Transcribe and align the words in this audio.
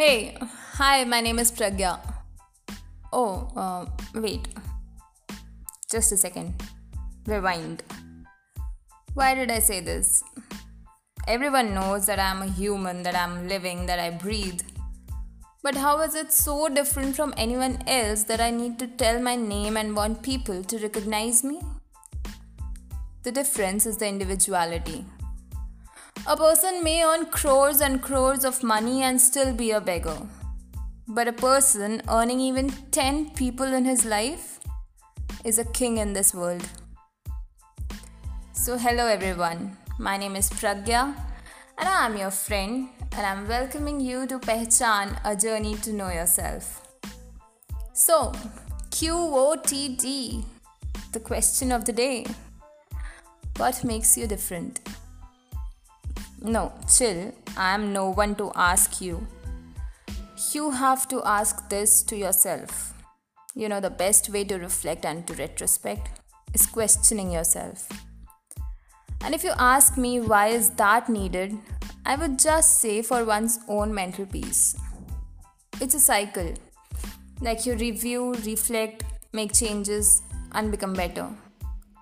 Hey, 0.00 0.34
hi, 0.78 1.04
my 1.04 1.20
name 1.20 1.38
is 1.38 1.52
Pragya. 1.52 2.00
Oh, 3.12 3.52
uh, 3.54 3.84
wait. 4.14 4.48
Just 5.92 6.12
a 6.12 6.16
second. 6.16 6.54
Rewind. 7.26 7.82
Why 9.12 9.34
did 9.34 9.50
I 9.50 9.58
say 9.58 9.80
this? 9.80 10.24
Everyone 11.28 11.74
knows 11.74 12.06
that 12.06 12.18
I'm 12.18 12.40
a 12.40 12.46
human, 12.46 13.02
that 13.02 13.14
I'm 13.14 13.46
living, 13.46 13.84
that 13.84 13.98
I 13.98 14.08
breathe. 14.08 14.62
But 15.62 15.74
how 15.74 16.00
is 16.00 16.14
it 16.14 16.32
so 16.32 16.70
different 16.70 17.14
from 17.14 17.34
anyone 17.36 17.82
else 17.86 18.22
that 18.22 18.40
I 18.40 18.50
need 18.50 18.78
to 18.78 18.86
tell 18.86 19.20
my 19.20 19.36
name 19.36 19.76
and 19.76 19.94
want 19.94 20.22
people 20.22 20.64
to 20.64 20.78
recognize 20.78 21.44
me? 21.44 21.60
The 23.22 23.32
difference 23.32 23.84
is 23.84 23.98
the 23.98 24.08
individuality. 24.08 25.04
A 26.30 26.36
person 26.36 26.84
may 26.84 27.02
earn 27.02 27.26
crores 27.26 27.80
and 27.80 28.00
crores 28.00 28.44
of 28.44 28.62
money 28.62 29.02
and 29.02 29.20
still 29.20 29.52
be 29.52 29.72
a 29.72 29.80
beggar. 29.80 30.16
But 31.08 31.26
a 31.26 31.32
person 31.32 32.02
earning 32.08 32.38
even 32.38 32.70
10 32.92 33.30
people 33.30 33.66
in 33.66 33.84
his 33.84 34.04
life 34.04 34.60
is 35.44 35.58
a 35.58 35.64
king 35.64 35.98
in 35.98 36.12
this 36.12 36.32
world. 36.32 36.62
So, 38.52 38.78
hello 38.78 39.08
everyone. 39.08 39.76
My 39.98 40.16
name 40.16 40.36
is 40.36 40.48
Pragya 40.50 41.16
and 41.78 41.88
I 41.88 42.06
am 42.06 42.16
your 42.16 42.30
friend 42.30 42.90
and 43.16 43.26
I'm 43.26 43.48
welcoming 43.48 43.98
you 43.98 44.28
to 44.28 44.38
Pehchan, 44.38 45.18
a 45.24 45.34
journey 45.34 45.74
to 45.78 45.92
know 45.92 46.10
yourself. 46.10 46.86
So, 47.92 48.32
QOTD, 48.90 50.44
the 51.10 51.18
question 51.18 51.72
of 51.72 51.86
the 51.86 51.92
day. 51.92 52.24
What 53.56 53.82
makes 53.82 54.16
you 54.16 54.28
different? 54.28 54.78
No, 56.42 56.72
chill. 56.88 57.34
I 57.54 57.74
am 57.74 57.92
no 57.92 58.08
one 58.10 58.34
to 58.36 58.50
ask 58.56 59.02
you. 59.02 59.26
You 60.52 60.70
have 60.70 61.06
to 61.08 61.22
ask 61.22 61.68
this 61.68 62.02
to 62.04 62.16
yourself. 62.16 62.94
You 63.54 63.68
know, 63.68 63.80
the 63.80 63.90
best 63.90 64.30
way 64.30 64.44
to 64.44 64.56
reflect 64.56 65.04
and 65.04 65.26
to 65.26 65.34
retrospect 65.34 66.20
is 66.54 66.66
questioning 66.66 67.30
yourself. 67.30 67.86
And 69.20 69.34
if 69.34 69.44
you 69.44 69.52
ask 69.58 69.98
me 69.98 70.18
why 70.18 70.46
is 70.48 70.70
that 70.70 71.10
needed, 71.10 71.58
I 72.06 72.16
would 72.16 72.38
just 72.38 72.80
say 72.80 73.02
for 73.02 73.22
one's 73.22 73.58
own 73.68 73.92
mental 73.92 74.24
peace. 74.24 74.74
It's 75.78 75.94
a 75.94 76.00
cycle. 76.00 76.54
Like 77.42 77.66
you 77.66 77.74
review, 77.74 78.32
reflect, 78.46 79.04
make 79.34 79.52
changes, 79.52 80.22
and 80.52 80.70
become 80.70 80.94
better. 80.94 81.28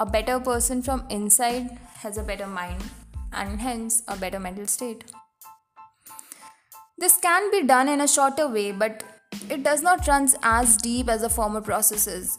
A 0.00 0.06
better 0.06 0.40
person 0.40 0.82
from 0.82 1.06
inside 1.08 1.78
has 2.02 2.18
a 2.18 2.22
better 2.24 2.48
mind 2.48 2.82
and 3.34 3.60
hence 3.60 4.02
a 4.08 4.16
better 4.16 4.38
mental 4.38 4.66
state. 4.66 5.04
This 6.96 7.16
can 7.16 7.50
be 7.50 7.62
done 7.62 7.88
in 7.88 8.00
a 8.00 8.08
shorter 8.08 8.48
way, 8.48 8.72
but 8.72 9.02
it 9.50 9.62
does 9.62 9.82
not 9.82 10.06
run 10.06 10.28
as 10.42 10.76
deep 10.76 11.08
as 11.08 11.22
the 11.22 11.28
former 11.28 11.60
processes. 11.60 12.38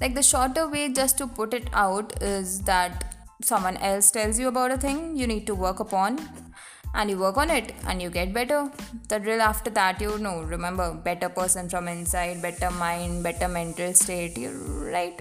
Like 0.00 0.14
the 0.14 0.22
shorter 0.22 0.68
way, 0.68 0.92
just 0.92 1.18
to 1.18 1.26
put 1.26 1.54
it 1.54 1.68
out, 1.72 2.22
is 2.22 2.62
that 2.62 3.14
someone 3.42 3.76
else 3.76 4.10
tells 4.10 4.38
you 4.38 4.48
about 4.48 4.70
a 4.70 4.78
thing 4.78 5.16
you 5.16 5.26
need 5.26 5.46
to 5.46 5.54
work 5.54 5.80
upon, 5.80 6.18
and 6.94 7.10
you 7.10 7.18
work 7.18 7.36
on 7.36 7.50
it 7.50 7.72
and 7.86 8.00
you 8.00 8.08
get 8.08 8.32
better. 8.32 8.70
The 9.08 9.18
drill 9.18 9.42
after 9.42 9.70
that, 9.70 10.00
you 10.00 10.18
know, 10.18 10.42
remember, 10.42 10.94
better 10.94 11.28
person 11.28 11.68
from 11.68 11.88
inside, 11.88 12.40
better 12.40 12.70
mind, 12.70 13.22
better 13.22 13.48
mental 13.48 13.92
state, 13.92 14.38
you're 14.38 14.52
right. 14.52 15.20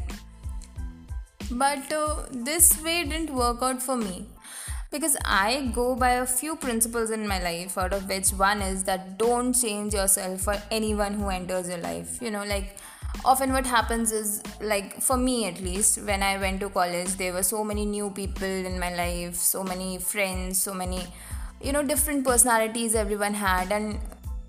But 1.52 1.92
uh, 1.92 2.26
this 2.32 2.82
way 2.82 3.04
didn't 3.04 3.30
work 3.30 3.62
out 3.62 3.82
for 3.82 3.98
me 3.98 4.26
because 4.92 5.18
I 5.26 5.72
go 5.74 5.96
by 5.96 6.12
a 6.12 6.26
few 6.26 6.56
principles 6.56 7.10
in 7.10 7.28
my 7.28 7.42
life, 7.42 7.78
out 7.78 7.94
of 7.94 8.08
which 8.08 8.30
one 8.30 8.62
is 8.62 8.84
that 8.84 9.18
don't 9.18 9.54
change 9.54 9.94
yourself 9.94 10.42
for 10.42 10.56
anyone 10.72 11.14
who 11.14 11.30
enters 11.30 11.68
your 11.68 11.80
life. 11.80 12.22
You 12.22 12.32
know, 12.32 12.44
like 12.46 12.78
often 13.24 13.52
what 13.52 13.66
happens 13.66 14.12
is, 14.12 14.42
like 14.62 15.02
for 15.02 15.18
me 15.18 15.46
at 15.46 15.62
least, 15.62 16.02
when 16.04 16.24
I 16.24 16.38
went 16.38 16.60
to 16.62 16.70
college, 16.70 17.16
there 17.16 17.34
were 17.34 17.44
so 17.44 17.64
many 17.64 17.86
new 17.86 18.10
people 18.10 18.48
in 18.48 18.80
my 18.80 18.94
life, 18.94 19.36
so 19.36 19.64
many 19.64 19.98
friends, 19.98 20.62
so 20.62 20.74
many, 20.74 21.02
you 21.62 21.72
know, 21.72 21.84
different 21.84 22.26
personalities 22.26 22.96
everyone 22.96 23.34
had, 23.34 23.72
and 23.72 24.00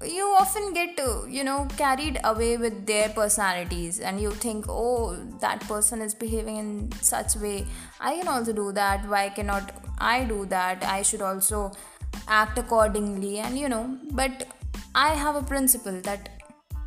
you 0.04 0.24
often 0.38 0.74
get 0.74 0.98
uh, 1.00 1.24
you 1.24 1.42
know 1.42 1.66
carried 1.76 2.20
away 2.24 2.56
with 2.56 2.86
their 2.86 3.08
personalities 3.08 4.00
and 4.00 4.20
you 4.20 4.30
think 4.30 4.66
oh 4.68 5.16
that 5.40 5.60
person 5.62 6.02
is 6.02 6.14
behaving 6.14 6.56
in 6.56 6.92
such 7.00 7.36
way. 7.36 7.66
I 8.00 8.16
can 8.16 8.28
also 8.28 8.52
do 8.52 8.72
that. 8.72 9.08
Why 9.08 9.30
cannot 9.30 9.72
i 9.98 10.24
do 10.24 10.44
that? 10.46 10.84
I 10.84 11.02
should 11.02 11.22
also 11.22 11.72
act 12.28 12.58
accordingly. 12.58 13.38
And 13.38 13.58
you 13.58 13.68
know 13.68 13.98
but 14.10 14.46
i 14.94 15.08
have 15.14 15.36
a 15.36 15.42
principle 15.42 16.00
that 16.02 16.28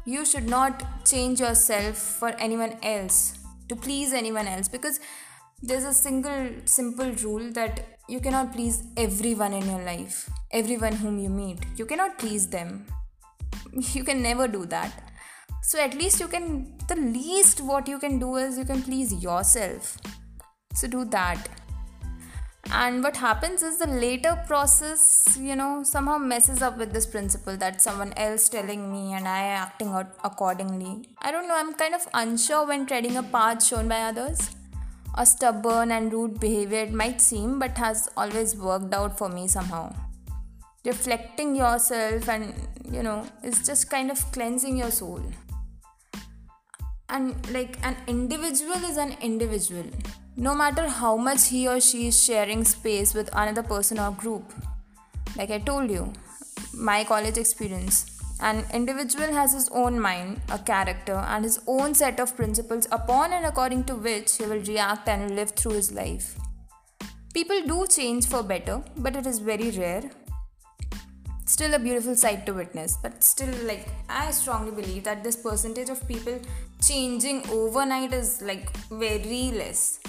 you 0.06 0.26
should 0.26 0.48
not 0.48 0.84
change 1.06 1.40
yourself 1.40 1.98
for 1.98 2.30
anyone 2.48 2.78
else 2.82 3.40
to 3.68 3.76
please 3.76 4.14
anyone 4.14 4.48
else 4.48 4.68
because 4.68 5.00
there's 5.62 5.84
a 5.84 5.94
single 5.94 6.52
simple 6.66 7.12
rule 7.24 7.52
that 7.52 7.86
you 8.08 8.20
cannot 8.20 8.54
please 8.54 8.84
everyone 8.98 9.54
in 9.54 9.66
your 9.70 9.84
life 9.84 10.30
everyone 10.52 10.94
whom 10.94 11.20
you 11.20 11.30
meet. 11.30 11.60
You 11.78 11.86
cannot 11.86 12.18
please 12.18 12.48
them 12.48 12.86
you 13.94 14.04
can 14.04 14.22
never 14.22 14.48
do 14.48 14.66
that. 14.66 15.04
So 15.62 15.80
at 15.80 15.94
least 15.94 16.20
you 16.20 16.28
can 16.28 16.74
the 16.88 16.96
least 16.96 17.62
what 17.62 17.88
you 17.88 18.00
can 18.00 18.18
do 18.20 18.36
is 18.38 18.58
you 18.58 18.66
can 18.66 18.82
please 18.82 19.14
yourself. 19.14 19.98
So 20.74 20.88
do 20.88 21.06
that. 21.06 21.50
And 22.72 23.04
what 23.04 23.18
happens 23.18 23.64
is 23.64 23.80
the 23.80 23.88
later 23.88 24.42
process 24.48 25.38
you 25.40 25.56
know 25.56 25.84
somehow 25.84 26.18
messes 26.18 26.62
up 26.62 26.78
with 26.78 26.94
this 26.94 27.06
principle 27.06 27.58
that 27.58 27.82
someone 27.82 28.14
else 28.16 28.48
telling 28.48 28.92
me 28.92 29.14
and 29.14 29.28
i 29.28 29.42
acting 29.46 29.90
out 29.90 30.16
accordingly. 30.24 31.10
I 31.22 31.32
don't 31.32 31.48
know 31.48 31.56
i'm 31.56 31.74
kind 31.74 31.96
of 31.96 32.08
unsure 32.14 32.68
when 32.68 32.86
treading 32.86 33.18
a 33.18 33.24
path 33.24 33.64
shown 33.64 33.88
by 33.88 34.02
others. 34.02 34.52
A 35.16 35.26
stubborn 35.26 35.92
and 35.92 36.14
rude 36.14 36.40
behavior 36.40 36.80
it 36.80 36.94
might 36.94 37.20
seem 37.20 37.58
but 37.58 37.78
has 37.78 38.08
always 38.16 38.56
worked 38.56 38.94
out 38.94 39.18
for 39.18 39.30
me 39.30 39.48
somehow 39.48 39.94
reflecting 40.86 41.56
yourself 41.56 42.30
and 42.30 42.54
you 42.92 43.04
know 43.04 43.26
it's 43.44 43.66
just 43.66 43.90
kind 43.90 44.12
of 44.12 44.20
cleansing 44.32 44.78
your 44.78 44.92
soul. 44.92 45.22
And 47.10 47.36
like 47.52 47.78
an 47.84 47.98
individual 48.08 48.84
is 48.86 48.98
an 48.98 49.16
individual 49.22 49.86
no 50.38 50.54
matter 50.56 50.88
how 50.88 51.18
much 51.18 51.48
he 51.50 51.68
or 51.68 51.82
she 51.82 52.08
is 52.08 52.24
sharing 52.24 52.64
space 52.64 53.14
with 53.14 53.30
another 53.34 53.64
person 53.64 54.00
or 54.00 54.12
group. 54.12 54.54
Like 55.36 55.52
i 55.52 55.60
told 55.60 55.92
you 55.92 56.14
my 56.74 57.04
college 57.04 57.38
experience 57.38 58.20
an 58.42 58.64
individual 58.74 59.34
has 59.34 59.54
his 59.54 59.68
own 59.74 60.00
mind 60.00 60.40
a 60.50 60.58
character 60.58 61.16
and 61.16 61.44
his 61.44 61.60
own 61.68 61.94
set 61.94 62.22
of 62.22 62.36
principles 62.38 62.88
upon 62.92 63.34
and 63.34 63.46
according 63.46 63.84
to 63.84 63.96
which 63.96 64.38
he 64.38 64.46
will 64.46 64.62
react 64.62 65.10
and 65.10 65.36
live 65.36 65.52
through 65.52 65.74
his 65.74 65.92
life. 65.92 66.38
People 67.34 67.62
do 67.68 67.86
change 67.86 68.26
for 68.26 68.42
better 68.42 68.82
but 68.96 69.18
it 69.18 69.26
is 69.26 69.40
very 69.40 69.72
rare 69.72 70.10
still 71.56 71.74
a 71.74 71.80
beautiful 71.86 72.16
sight 72.24 72.46
to 72.48 72.54
witness 72.62 72.98
but 73.04 73.24
still 73.24 73.54
like 73.70 73.86
i 74.08 74.26
strongly 74.40 74.74
believe 74.80 75.04
that 75.10 75.24
this 75.28 75.38
percentage 75.48 75.90
of 75.96 76.08
people 76.08 76.38
changing 76.82 77.48
overnight 77.50 78.14
is 78.14 78.42
like 78.42 78.76
very 78.90 79.52
less. 79.52 80.00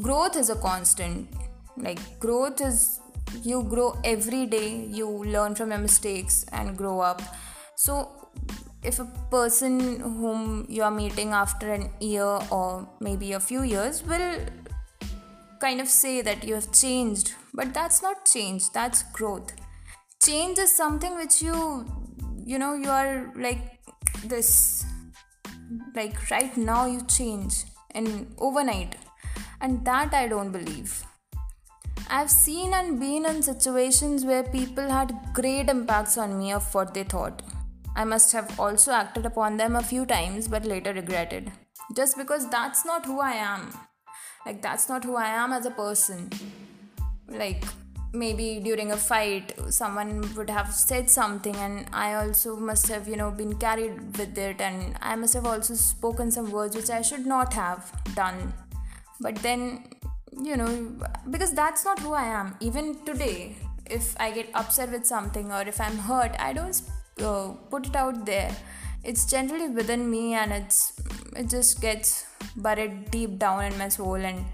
Growth 0.00 0.36
is 0.36 0.50
a 0.50 0.56
constant. 0.56 1.28
Like 1.76 2.00
growth 2.18 2.60
is 2.60 3.00
you 3.42 3.62
grow 3.62 3.96
every 4.04 4.46
day 4.46 4.86
you 4.86 5.08
learn 5.08 5.54
from 5.54 5.70
your 5.70 5.78
mistakes 5.78 6.44
and 6.52 6.76
grow 6.76 7.00
up. 7.00 7.22
So 7.76 8.28
if 8.82 8.98
a 8.98 9.04
person 9.30 10.00
whom 10.00 10.66
you 10.68 10.82
are 10.82 10.90
meeting 10.90 11.32
after 11.32 11.72
an 11.72 11.90
year 12.00 12.38
or 12.50 12.88
maybe 12.98 13.32
a 13.32 13.40
few 13.40 13.62
years 13.62 14.02
will 14.02 14.40
kind 15.60 15.80
of 15.80 15.88
say 15.88 16.22
that 16.22 16.42
you 16.42 16.54
have 16.54 16.72
changed 16.72 17.34
but 17.52 17.74
that's 17.74 18.00
not 18.00 18.24
change 18.24 18.70
that's 18.70 19.02
growth 19.12 19.52
change 20.22 20.58
is 20.58 20.74
something 20.74 21.16
which 21.16 21.40
you 21.40 21.86
you 22.44 22.58
know 22.58 22.74
you 22.74 22.90
are 22.90 23.32
like 23.36 23.62
this 24.24 24.84
like 25.94 26.30
right 26.30 26.56
now 26.56 26.86
you 26.86 27.00
change 27.06 27.64
in 27.94 28.26
overnight. 28.38 28.96
And 29.62 29.84
that 29.84 30.14
i 30.14 30.26
don't 30.26 30.52
believe. 30.52 31.04
I've 32.08 32.30
seen 32.30 32.74
and 32.74 32.98
been 32.98 33.24
in 33.24 33.42
situations 33.42 34.24
where 34.24 34.42
people 34.42 34.88
had 34.88 35.14
great 35.32 35.68
impacts 35.68 36.18
on 36.18 36.38
me 36.38 36.52
of 36.52 36.74
what 36.74 36.92
they 36.92 37.04
thought. 37.04 37.42
I 37.94 38.04
must 38.04 38.32
have 38.32 38.58
also 38.58 38.92
acted 38.92 39.26
upon 39.26 39.56
them 39.56 39.76
a 39.76 39.82
few 39.82 40.06
times 40.06 40.48
but 40.48 40.64
later 40.64 40.92
regretted. 40.92 41.52
Just 41.94 42.16
because 42.16 42.48
that's 42.50 42.84
not 42.84 43.06
who 43.06 43.20
i 43.20 43.32
am. 43.32 43.72
Like 44.44 44.60
that's 44.60 44.88
not 44.88 45.04
who 45.04 45.16
i 45.16 45.28
am 45.28 45.52
as 45.52 45.66
a 45.66 45.70
person. 45.70 46.30
Like 47.28 47.64
maybe 48.12 48.60
during 48.62 48.90
a 48.90 48.96
fight 48.96 49.52
someone 49.68 50.20
would 50.34 50.50
have 50.50 50.72
said 50.74 51.08
something 51.08 51.54
and 51.56 51.86
i 51.92 52.14
also 52.14 52.56
must 52.56 52.88
have 52.88 53.06
you 53.06 53.16
know 53.16 53.30
been 53.30 53.54
carried 53.56 54.16
with 54.18 54.36
it 54.36 54.60
and 54.60 54.96
i 55.00 55.14
must 55.14 55.32
have 55.32 55.46
also 55.46 55.74
spoken 55.74 56.30
some 56.30 56.50
words 56.50 56.74
which 56.74 56.90
i 56.90 57.00
should 57.02 57.26
not 57.26 57.52
have 57.52 57.92
done. 58.14 58.52
But 59.20 59.36
then 59.36 59.84
you 60.42 60.56
know 60.56 60.92
because 61.30 61.52
that's 61.52 61.84
not 61.84 61.98
who 61.98 62.14
i 62.14 62.24
am. 62.24 62.56
Even 62.60 63.04
today 63.04 63.54
if 63.86 64.16
i 64.18 64.30
get 64.30 64.48
upset 64.54 64.90
with 64.90 65.06
something 65.06 65.52
or 65.52 65.62
if 65.62 65.80
i'm 65.80 65.98
hurt 65.98 66.34
i 66.38 66.52
don't 66.52 66.82
uh, 67.22 67.48
put 67.70 67.86
it 67.86 67.96
out 67.96 68.24
there. 68.24 68.54
It's 69.04 69.24
generally 69.24 69.68
within 69.68 70.10
me 70.10 70.34
and 70.34 70.52
it's 70.52 70.92
it 71.36 71.48
just 71.48 71.80
gets 71.80 72.26
buried 72.56 73.10
deep 73.10 73.38
down 73.38 73.64
in 73.64 73.78
my 73.78 73.88
soul 73.88 74.14
and 74.14 74.44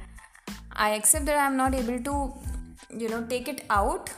i 0.73 0.91
accept 0.91 1.25
that 1.27 1.39
i'm 1.39 1.57
not 1.57 1.75
able 1.75 1.99
to 2.09 2.35
you 2.91 3.09
know 3.09 3.23
take 3.27 3.49
it 3.49 3.65
out 3.71 4.11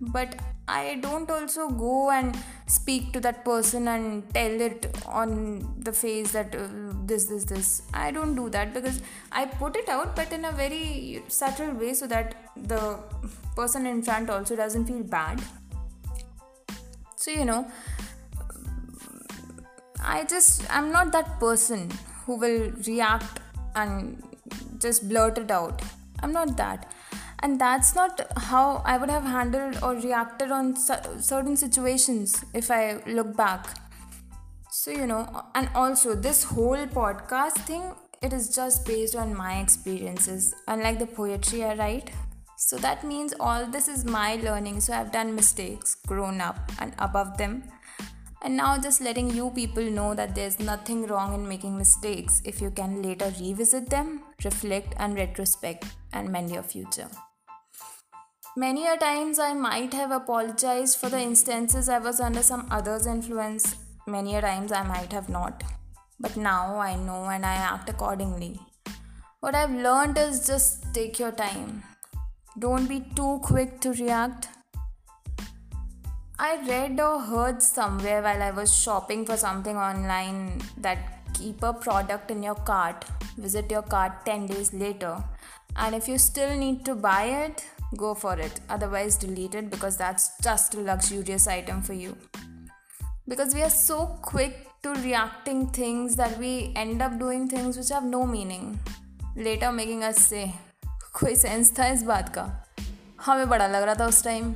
but 0.00 0.34
i 0.68 0.98
don't 1.02 1.30
also 1.30 1.68
go 1.68 2.10
and 2.10 2.36
speak 2.66 3.12
to 3.12 3.20
that 3.20 3.44
person 3.44 3.88
and 3.88 4.22
tell 4.34 4.60
it 4.60 4.86
on 5.06 5.30
the 5.78 5.92
face 5.92 6.32
that 6.32 6.54
uh, 6.54 6.66
this 7.04 7.26
this 7.26 7.44
this 7.44 7.82
i 7.92 8.10
don't 8.10 8.34
do 8.34 8.48
that 8.48 8.72
because 8.72 9.02
i 9.32 9.44
put 9.44 9.76
it 9.76 9.88
out 9.88 10.14
but 10.14 10.32
in 10.32 10.44
a 10.44 10.52
very 10.52 11.22
subtle 11.28 11.72
way 11.72 11.92
so 11.92 12.06
that 12.06 12.34
the 12.56 12.98
person 13.56 13.86
in 13.86 14.02
front 14.02 14.30
also 14.30 14.54
doesn't 14.54 14.86
feel 14.86 15.02
bad 15.02 15.42
so 17.16 17.30
you 17.30 17.44
know 17.44 17.66
I 20.02 20.24
just, 20.24 20.64
I'm 20.74 20.90
not 20.90 21.12
that 21.12 21.38
person 21.38 21.90
who 22.24 22.36
will 22.36 22.72
react 22.86 23.40
and 23.74 24.22
just 24.78 25.08
blurt 25.08 25.38
it 25.38 25.50
out. 25.50 25.82
I'm 26.22 26.32
not 26.32 26.56
that. 26.56 26.90
And 27.42 27.60
that's 27.60 27.94
not 27.94 28.20
how 28.36 28.82
I 28.84 28.98
would 28.98 29.08
have 29.10 29.24
handled 29.24 29.78
or 29.82 29.94
reacted 29.94 30.50
on 30.50 30.76
certain 30.76 31.56
situations 31.56 32.44
if 32.52 32.70
I 32.70 33.02
look 33.06 33.36
back. 33.36 33.66
So, 34.70 34.90
you 34.90 35.06
know, 35.06 35.44
and 35.54 35.68
also 35.74 36.14
this 36.14 36.44
whole 36.44 36.86
podcast 36.86 37.58
thing, 37.66 37.94
it 38.22 38.32
is 38.32 38.54
just 38.54 38.86
based 38.86 39.16
on 39.16 39.34
my 39.34 39.60
experiences, 39.60 40.54
unlike 40.68 40.98
the 40.98 41.06
poetry 41.06 41.64
I 41.64 41.74
write. 41.74 42.10
So 42.56 42.76
that 42.76 43.04
means 43.04 43.32
all 43.40 43.66
this 43.66 43.88
is 43.88 44.04
my 44.04 44.36
learning. 44.36 44.80
So 44.80 44.92
I've 44.92 45.10
done 45.10 45.34
mistakes, 45.34 45.94
grown 46.06 46.40
up, 46.42 46.58
and 46.78 46.92
above 46.98 47.38
them 47.38 47.64
and 48.42 48.56
now, 48.56 48.78
just 48.78 49.02
letting 49.02 49.30
you 49.30 49.50
people 49.50 49.82
know 49.82 50.14
that 50.14 50.34
there's 50.34 50.58
nothing 50.58 51.06
wrong 51.06 51.34
in 51.34 51.46
making 51.46 51.76
mistakes 51.76 52.40
if 52.42 52.62
you 52.62 52.70
can 52.70 53.02
later 53.02 53.30
revisit 53.38 53.90
them, 53.90 54.22
reflect, 54.42 54.94
and 54.96 55.14
retrospect 55.14 55.84
and 56.14 56.30
mend 56.30 56.50
your 56.50 56.62
future. 56.62 57.08
Many 58.56 58.86
a 58.86 58.96
times 58.96 59.38
I 59.38 59.54
might 59.54 59.94
have 59.94 60.10
apologized 60.10 60.98
for 60.98 61.08
the 61.08 61.20
instances 61.20 61.88
I 61.88 61.98
was 61.98 62.20
under 62.20 62.42
some 62.42 62.66
other's 62.70 63.06
influence. 63.06 63.76
Many 64.06 64.36
a 64.36 64.40
times 64.40 64.72
I 64.72 64.82
might 64.82 65.12
have 65.12 65.28
not. 65.28 65.62
But 66.18 66.36
now 66.36 66.76
I 66.76 66.96
know 66.96 67.24
and 67.24 67.46
I 67.46 67.54
act 67.54 67.88
accordingly. 67.88 68.60
What 69.40 69.54
I've 69.54 69.70
learned 69.70 70.18
is 70.18 70.46
just 70.46 70.92
take 70.92 71.18
your 71.18 71.32
time. 71.32 71.82
Don't 72.58 72.86
be 72.86 73.00
too 73.14 73.40
quick 73.42 73.80
to 73.80 73.92
react 73.92 74.48
I 76.42 76.56
read 76.66 76.98
or 76.98 77.20
heard 77.20 77.60
somewhere 77.62 78.22
while 78.22 78.42
I 78.42 78.50
was 78.50 78.74
shopping 78.74 79.26
for 79.26 79.36
something 79.36 79.76
online 79.76 80.62
that 80.78 80.98
keep 81.34 81.62
a 81.62 81.74
product 81.74 82.30
in 82.30 82.42
your 82.42 82.54
cart, 82.54 83.04
visit 83.36 83.70
your 83.70 83.82
cart 83.82 84.24
10 84.24 84.46
days 84.46 84.72
later, 84.72 85.22
and 85.76 85.94
if 85.94 86.08
you 86.08 86.16
still 86.16 86.56
need 86.56 86.82
to 86.86 86.94
buy 86.94 87.24
it, 87.24 87.66
go 87.95 88.13
for 88.13 88.37
it. 88.39 88.59
Otherwise, 88.69 89.17
delete 89.17 89.55
it 89.55 89.69
because 89.69 89.97
that's 89.97 90.31
just 90.41 90.75
a 90.75 90.79
luxurious 90.79 91.47
item 91.47 91.81
for 91.81 91.93
you. 91.93 92.15
Because 93.27 93.55
we 93.55 93.61
are 93.61 93.69
so 93.69 94.17
quick 94.21 94.67
to 94.83 94.93
reacting 94.95 95.67
things 95.67 96.15
that 96.15 96.37
we 96.37 96.71
end 96.75 97.01
up 97.01 97.17
doing 97.17 97.47
things 97.47 97.77
which 97.77 97.89
have 97.89 98.03
no 98.03 98.25
meaning. 98.25 98.79
Later 99.35 99.71
making 99.71 100.03
us 100.03 100.19
say, 100.27 100.53
कोई 101.19 101.35
sense 101.35 101.71
था 101.79 101.87
इस 101.87 102.03
बात 102.03 102.29
का 102.35 102.43
हमें 103.25 103.49
बड़ा 103.49 103.67
लग 103.67 103.83
रहा 103.83 103.95
था 103.95 104.07
उस 104.07 104.23
time 104.23 104.53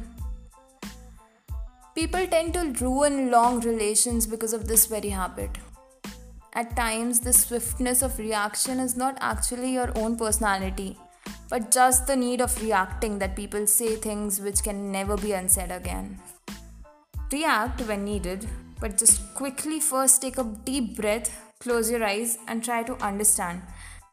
People 1.96 2.28
tend 2.32 2.54
to 2.54 2.62
ruin 2.80 3.32
long 3.32 3.60
relations 3.62 4.26
because 4.34 4.54
of 4.54 4.68
this 4.68 4.86
very 4.86 5.10
habit. 5.10 5.58
At 6.54 6.76
times, 6.76 7.20
the 7.20 7.34
swiftness 7.34 8.02
of 8.02 8.20
reaction 8.20 8.80
is 8.80 8.96
not 8.96 9.18
actually 9.20 9.74
your 9.74 9.92
own 9.98 10.16
personality, 10.16 10.98
but 11.55 11.71
just 11.71 12.09
the 12.09 12.17
need 12.17 12.41
of 12.41 12.61
reacting 12.61 13.21
that 13.21 13.37
people 13.37 13.65
say 13.65 13.95
things 13.95 14.41
which 14.41 14.61
can 14.65 14.91
never 14.91 15.17
be 15.17 15.31
unsaid 15.31 15.71
again. 15.71 16.19
React 17.33 17.83
when 17.83 18.05
needed, 18.05 18.49
but 18.81 18.99
just 18.99 19.21
quickly 19.35 19.79
first 19.79 20.21
take 20.21 20.37
a 20.37 20.43
deep 20.65 20.97
breath, 20.97 21.31
close 21.61 21.93
your 21.93 22.03
eyes, 22.03 22.39
and 22.49 22.65
try 22.65 22.83
to 22.83 22.97
understand 22.97 23.63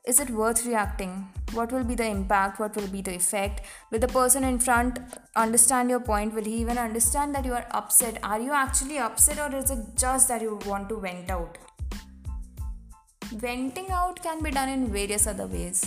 is 0.05 0.19
it 0.19 0.29
worth 0.29 0.67
reacting? 0.67 1.29
What 1.53 1.71
will 1.71 1.83
be 1.83 1.95
the 1.95 2.05
impact? 2.05 2.59
What 2.59 2.75
will 2.75 2.87
be 2.87 3.01
the 3.01 3.15
effect? 3.15 3.61
Will 3.91 3.99
the 3.99 4.07
person 4.07 4.43
in 4.43 4.59
front 4.59 4.99
understand 5.35 5.89
your 5.89 5.99
point? 5.99 6.35
Will 6.35 6.43
he 6.43 6.53
even 6.53 6.77
understand 6.77 7.33
that 7.33 7.45
you 7.45 7.53
are 7.53 7.65
upset? 7.71 8.19
Are 8.23 8.39
you 8.39 8.51
actually 8.51 8.99
upset, 8.99 9.39
or 9.39 9.55
is 9.57 9.71
it 9.71 9.79
just 9.95 10.27
that 10.27 10.41
you 10.43 10.59
want 10.67 10.89
to 10.89 10.99
vent 10.99 11.31
out? 11.31 11.57
Venting 13.33 13.89
out 13.89 14.21
can 14.21 14.43
be 14.43 14.51
done 14.51 14.69
in 14.69 14.87
various 14.91 15.25
other 15.25 15.47
ways, 15.47 15.83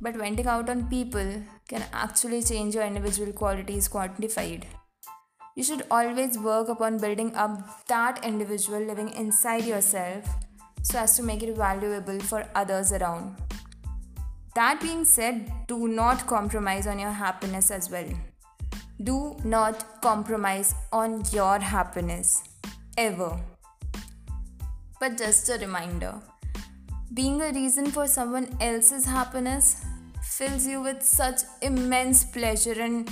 but 0.00 0.16
venting 0.16 0.46
out 0.46 0.68
on 0.68 0.88
people 0.88 1.42
can 1.68 1.84
actually 1.92 2.42
change 2.42 2.74
your 2.74 2.84
individual 2.84 3.32
qualities 3.32 3.88
quantified. 3.88 4.64
You 5.56 5.62
should 5.62 5.84
always 5.90 6.36
work 6.36 6.68
upon 6.68 6.98
building 6.98 7.34
up 7.36 7.86
that 7.86 8.24
individual 8.24 8.80
living 8.80 9.10
inside 9.10 9.64
yourself 9.64 10.28
so 10.82 10.98
as 10.98 11.16
to 11.16 11.22
make 11.22 11.42
it 11.42 11.56
valuable 11.56 12.18
for 12.20 12.46
others 12.54 12.92
around. 12.92 13.36
That 14.54 14.80
being 14.80 15.04
said, 15.04 15.50
do 15.66 15.88
not 15.88 16.26
compromise 16.26 16.86
on 16.86 16.98
your 16.98 17.10
happiness 17.10 17.70
as 17.70 17.90
well. 17.90 18.08
Do 19.02 19.36
not 19.44 20.00
compromise 20.02 20.74
on 20.92 21.24
your 21.32 21.58
happiness 21.58 22.44
ever. 22.96 23.40
But 25.00 25.18
just 25.18 25.48
a 25.48 25.58
reminder 25.58 26.20
being 27.12 27.40
a 27.42 27.52
reason 27.52 27.90
for 27.90 28.06
someone 28.06 28.48
else's 28.60 29.04
happiness 29.04 29.84
fills 30.22 30.66
you 30.66 30.80
with 30.80 31.02
such 31.02 31.40
immense 31.62 32.24
pleasure 32.24 32.80
and 32.80 33.10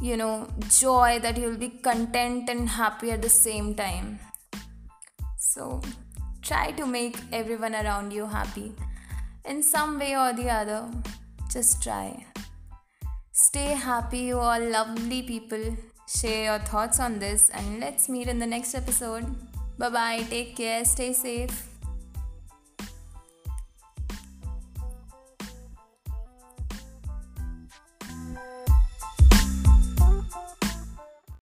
you 0.00 0.16
know 0.16 0.48
joy 0.68 1.18
that 1.20 1.36
you'll 1.36 1.56
be 1.56 1.68
content 1.68 2.48
and 2.48 2.68
happy 2.68 3.10
at 3.10 3.22
the 3.22 3.28
same 3.28 3.74
time. 3.74 4.18
So 5.36 5.80
Try 6.48 6.70
to 6.72 6.86
make 6.86 7.16
everyone 7.30 7.74
around 7.74 8.10
you 8.10 8.24
happy 8.24 8.72
in 9.44 9.62
some 9.62 9.98
way 9.98 10.16
or 10.16 10.32
the 10.32 10.48
other. 10.48 10.88
Just 11.52 11.82
try. 11.82 12.24
Stay 13.32 13.74
happy, 13.74 14.20
you 14.30 14.38
all 14.38 14.58
lovely 14.58 15.22
people. 15.22 15.76
Share 16.08 16.44
your 16.44 16.58
thoughts 16.60 17.00
on 17.00 17.18
this 17.18 17.50
and 17.50 17.80
let's 17.80 18.08
meet 18.08 18.28
in 18.28 18.38
the 18.38 18.46
next 18.46 18.74
episode. 18.74 19.26
Bye 19.78 19.90
bye, 19.90 20.26
take 20.30 20.56
care, 20.56 20.86
stay 20.86 21.12
safe. 21.12 21.77